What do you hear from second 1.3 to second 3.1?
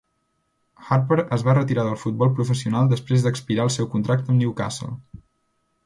es va retirar del futbol professional